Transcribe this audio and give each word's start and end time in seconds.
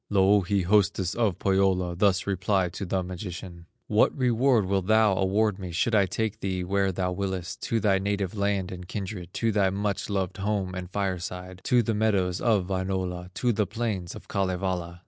Louhi, 0.09 0.63
hostess 0.63 1.13
of 1.13 1.37
Pohyola, 1.37 1.95
Thus 1.95 2.25
replied 2.25 2.73
to 2.73 2.87
the 2.87 3.03
magician: 3.03 3.67
"What 3.85 4.17
reward 4.17 4.65
wilt 4.65 4.87
thou 4.87 5.15
award 5.15 5.59
me, 5.59 5.71
Should 5.71 5.93
I 5.93 6.07
take 6.07 6.39
thee 6.39 6.63
where 6.63 6.91
thou 6.91 7.11
willest, 7.11 7.61
To 7.69 7.79
thy 7.79 7.99
native 7.99 8.35
land 8.35 8.71
and 8.71 8.87
kindred, 8.87 9.31
To 9.35 9.51
thy 9.51 9.69
much 9.69 10.09
loved 10.09 10.37
home 10.37 10.73
and 10.73 10.89
fireside, 10.89 11.61
To 11.65 11.83
the 11.83 11.93
meadows 11.93 12.41
of 12.41 12.65
Wainola, 12.67 13.29
To 13.35 13.53
the 13.53 13.67
plains 13.67 14.15
of 14.15 14.27
Kalevala?" 14.27 14.99